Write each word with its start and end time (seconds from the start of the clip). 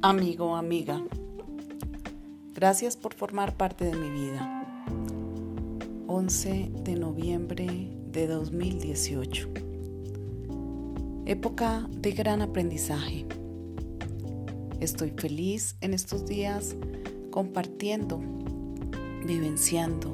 Amigo, 0.00 0.54
amiga, 0.54 1.02
gracias 2.54 2.96
por 2.96 3.14
formar 3.14 3.56
parte 3.56 3.84
de 3.84 3.96
mi 3.96 4.08
vida. 4.10 4.64
11 6.06 6.70
de 6.84 6.94
noviembre 6.94 7.66
de 8.06 8.28
2018. 8.28 9.48
Época 11.26 11.88
de 11.90 12.12
gran 12.12 12.42
aprendizaje. 12.42 13.26
Estoy 14.78 15.10
feliz 15.16 15.76
en 15.80 15.92
estos 15.94 16.26
días 16.26 16.76
compartiendo, 17.32 18.20
vivenciando 19.26 20.10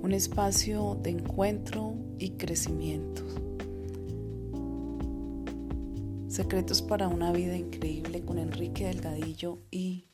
un 0.00 0.12
espacio 0.12 0.96
de 1.02 1.10
encuentro 1.10 1.96
y 2.20 2.36
crecimiento. 2.36 3.24
Secretos 6.32 6.80
para 6.80 7.08
una 7.08 7.30
vida 7.30 7.54
increíble 7.54 8.24
con 8.24 8.38
Enrique 8.38 8.86
Delgadillo 8.86 9.58
y 9.70 10.06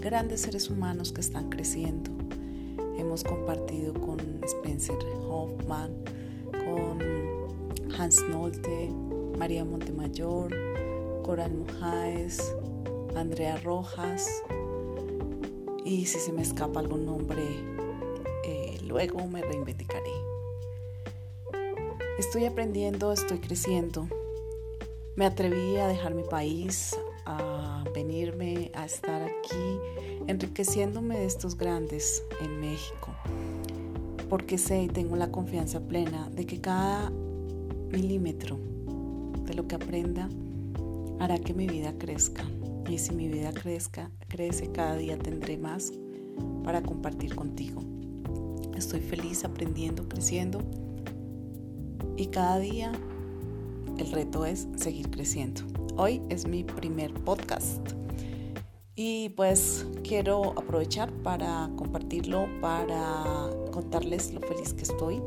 grandes 0.00 0.42
seres 0.42 0.70
humanos 0.70 1.10
que 1.10 1.20
están 1.20 1.50
creciendo. 1.50 2.12
Hemos 2.96 3.24
compartido 3.24 3.92
con 3.94 4.20
Spencer 4.44 4.94
Hoffman, 5.28 6.04
con 6.52 7.00
Hans 7.98 8.22
Nolte, 8.28 8.92
María 9.36 9.64
Montemayor, 9.64 10.54
Coral 11.24 11.52
Mojaes, 11.54 12.54
Andrea 13.16 13.56
Rojas. 13.56 14.44
Y 15.84 16.06
si 16.06 16.20
se 16.20 16.32
me 16.32 16.42
escapa 16.42 16.78
algún 16.78 17.06
nombre, 17.06 17.42
eh, 18.44 18.78
luego 18.84 19.26
me 19.26 19.42
reivindicaré. 19.42 20.12
Estoy 22.20 22.44
aprendiendo, 22.44 23.12
estoy 23.12 23.40
creciendo 23.40 24.08
me 25.16 25.24
atreví 25.24 25.76
a 25.76 25.88
dejar 25.88 26.14
mi 26.14 26.22
país, 26.22 26.94
a 27.24 27.82
venirme 27.94 28.70
a 28.74 28.84
estar 28.84 29.22
aquí, 29.22 29.78
enriqueciéndome 30.26 31.18
de 31.18 31.24
estos 31.24 31.56
grandes 31.56 32.22
en 32.42 32.60
México, 32.60 33.08
porque 34.28 34.58
sé 34.58 34.82
y 34.82 34.88
tengo 34.88 35.16
la 35.16 35.30
confianza 35.30 35.80
plena 35.80 36.28
de 36.30 36.44
que 36.44 36.60
cada 36.60 37.10
milímetro 37.90 38.58
de 39.46 39.54
lo 39.54 39.66
que 39.66 39.76
aprenda 39.76 40.28
hará 41.18 41.38
que 41.38 41.54
mi 41.54 41.66
vida 41.66 41.94
crezca. 41.98 42.44
Y 42.88 42.98
si 42.98 43.14
mi 43.14 43.26
vida 43.28 43.52
crezca, 43.52 44.10
crece, 44.28 44.70
cada 44.70 44.96
día 44.96 45.18
tendré 45.18 45.56
más 45.56 45.92
para 46.62 46.82
compartir 46.82 47.34
contigo. 47.34 47.82
Estoy 48.76 49.00
feliz 49.00 49.44
aprendiendo, 49.44 50.08
creciendo 50.08 50.60
y 52.16 52.26
cada 52.26 52.58
día 52.58 52.92
el 53.98 54.12
reto 54.12 54.44
es 54.44 54.68
seguir 54.76 55.10
creciendo. 55.10 55.62
Hoy 55.96 56.22
es 56.28 56.46
mi 56.46 56.64
primer 56.64 57.12
podcast 57.12 57.80
y 58.94 59.28
pues 59.30 59.86
quiero 60.02 60.58
aprovechar 60.58 61.12
para 61.22 61.70
compartirlo, 61.76 62.48
para 62.60 63.50
contarles 63.70 64.32
lo 64.32 64.40
feliz 64.40 64.72
que 64.72 64.84
estoy, 64.84 65.22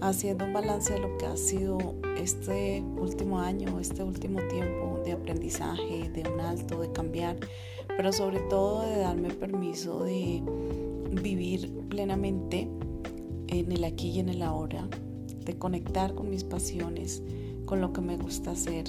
haciendo 0.00 0.44
un 0.44 0.52
balance 0.52 0.92
de 0.92 0.98
lo 0.98 1.16
que 1.16 1.26
ha 1.26 1.36
sido 1.36 1.78
este 2.16 2.82
último 2.98 3.38
año, 3.38 3.78
este 3.78 4.02
último 4.02 4.40
tiempo 4.48 5.00
de 5.04 5.12
aprendizaje, 5.12 6.10
de 6.12 6.28
un 6.28 6.40
alto, 6.40 6.80
de 6.80 6.90
cambiar, 6.90 7.36
pero 7.96 8.12
sobre 8.12 8.40
todo 8.40 8.82
de 8.82 8.96
darme 8.98 9.30
permiso 9.30 10.02
de 10.02 10.42
vivir 11.22 11.70
plenamente 11.88 12.68
en 13.46 13.70
el 13.70 13.84
aquí 13.84 14.10
y 14.10 14.18
en 14.18 14.28
el 14.28 14.42
ahora, 14.42 14.88
de 15.44 15.56
conectar 15.56 16.14
con 16.14 16.30
mis 16.30 16.42
pasiones, 16.42 17.22
con 17.72 17.80
lo 17.80 17.90
que 17.90 18.02
me 18.02 18.18
gusta 18.18 18.50
hacer, 18.50 18.84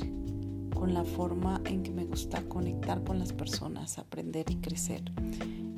con 0.75 0.93
la 0.93 1.05
forma 1.05 1.61
en 1.63 1.83
que 1.83 1.91
me 1.91 2.03
gusta 2.03 2.41
conectar 2.49 3.01
con 3.05 3.17
las 3.17 3.31
personas, 3.31 3.97
aprender 3.97 4.45
y 4.51 4.57
crecer. 4.57 5.03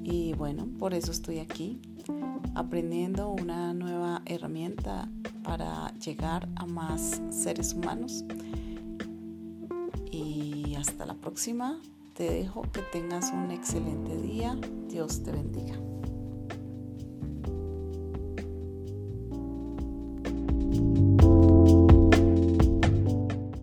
Y 0.04 0.34
bueno, 0.34 0.68
por 0.80 0.96
eso 0.96 1.12
estoy 1.12 1.38
aquí, 1.38 1.80
aprendiendo 2.56 3.30
una 3.30 3.76
nueva 3.76 4.24
herramienta 4.26 5.08
para 5.44 5.94
llegar 6.00 6.50
a 6.56 6.66
más 6.66 7.22
seres 7.30 7.76
humanos. 7.76 8.26
Y 10.12 10.74
hasta 10.74 11.06
la 11.06 11.14
próxima. 11.14 11.80
Te 12.16 12.24
dejo 12.24 12.64
que 12.64 12.82
tengas 12.92 13.32
un 13.32 13.52
excelente 13.52 14.20
día. 14.20 14.58
Dios 14.90 15.22
te 15.22 15.32
bendiga. 15.32 15.76